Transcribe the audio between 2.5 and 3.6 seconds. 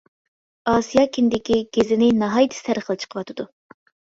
سەرخىل چىقىۋاتىدۇ.